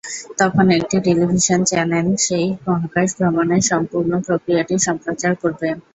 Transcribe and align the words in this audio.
তখন 0.39 0.65
একটি 0.77 0.97
television 1.05 1.59
channel 1.69 2.07
সেই 2.25 2.45
মহাকাশ 2.65 3.09
ভ্রমণের 3.17 3.63
সম্পূর্ণ 3.71 4.11
প্রক্রিয়াটি 4.27 4.75
সম্প্রচার 4.87 5.31
করবে। 5.41 5.67